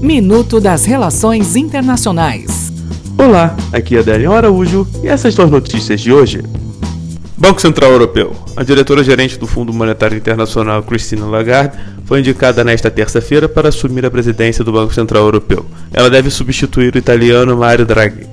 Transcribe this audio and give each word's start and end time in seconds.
Minuto 0.00 0.60
das 0.60 0.84
Relações 0.84 1.56
Internacionais. 1.56 2.72
Olá, 3.18 3.56
aqui 3.72 3.96
é 3.96 4.00
Adélio 4.00 4.32
Araújo 4.32 4.86
e 5.02 5.08
essas 5.08 5.34
são 5.34 5.46
as 5.46 5.50
notícias 5.50 6.00
de 6.00 6.12
hoje. 6.12 6.42
Banco 7.36 7.60
Central 7.60 7.92
Europeu. 7.92 8.32
A 8.54 8.62
diretora-gerente 8.62 9.38
do 9.38 9.46
Fundo 9.46 9.72
Monetário 9.72 10.16
Internacional, 10.16 10.82
Christine 10.82 11.22
Lagarde, 11.22 11.78
foi 12.04 12.20
indicada 12.20 12.62
nesta 12.62 12.90
terça-feira 12.90 13.48
para 13.48 13.70
assumir 13.70 14.04
a 14.04 14.10
presidência 14.10 14.62
do 14.62 14.72
Banco 14.72 14.92
Central 14.92 15.24
Europeu. 15.24 15.64
Ela 15.92 16.10
deve 16.10 16.30
substituir 16.30 16.94
o 16.94 16.98
italiano 16.98 17.56
Mario 17.56 17.86
Draghi. 17.86 18.26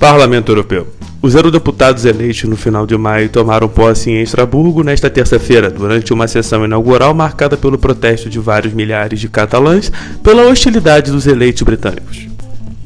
Parlamento 0.00 0.50
Europeu. 0.50 0.88
Os 1.24 1.34
eurodeputados 1.34 2.04
eleitos 2.04 2.44
no 2.44 2.54
final 2.54 2.86
de 2.86 2.98
maio 2.98 3.30
tomaram 3.30 3.66
posse 3.66 4.10
em 4.10 4.20
Estraburgo 4.20 4.82
nesta 4.82 5.08
terça-feira, 5.08 5.70
durante 5.70 6.12
uma 6.12 6.28
sessão 6.28 6.66
inaugural 6.66 7.14
marcada 7.14 7.56
pelo 7.56 7.78
protesto 7.78 8.28
de 8.28 8.38
vários 8.38 8.74
milhares 8.74 9.18
de 9.18 9.26
catalães 9.26 9.90
pela 10.22 10.42
hostilidade 10.42 11.10
dos 11.10 11.26
eleitos 11.26 11.62
britânicos. 11.62 12.28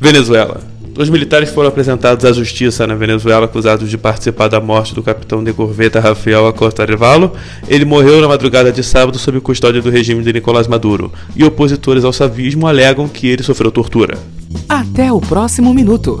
Venezuela. 0.00 0.60
Os 0.98 1.08
militares 1.08 1.50
foram 1.50 1.68
apresentados 1.68 2.24
à 2.24 2.32
justiça 2.32 2.84
na 2.88 2.96
Venezuela 2.96 3.44
acusados 3.44 3.88
de 3.88 3.96
participar 3.96 4.48
da 4.48 4.60
morte 4.60 4.96
do 4.96 5.02
capitão 5.02 5.44
de 5.44 5.52
corveta 5.52 6.00
Rafael 6.00 6.48
Acosta 6.48 6.82
Arevalo. 6.82 7.34
Ele 7.68 7.84
morreu 7.84 8.20
na 8.20 8.26
madrugada 8.26 8.72
de 8.72 8.82
sábado 8.82 9.16
sob 9.16 9.38
custódia 9.38 9.80
do 9.80 9.90
regime 9.90 10.24
de 10.24 10.32
Nicolás 10.32 10.66
Maduro, 10.66 11.12
e 11.36 11.44
opositores 11.44 12.02
ao 12.02 12.12
savismo 12.12 12.66
alegam 12.66 13.06
que 13.06 13.28
ele 13.28 13.44
sofreu 13.44 13.70
tortura. 13.70 14.18
Até 14.68 15.12
o 15.12 15.20
próximo 15.20 15.72
minuto. 15.72 16.20